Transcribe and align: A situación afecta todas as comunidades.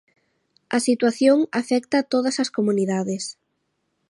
A 0.77 0.79
situación 0.87 1.37
afecta 1.61 1.99
todas 2.13 2.35
as 2.43 2.49
comunidades. 2.57 3.23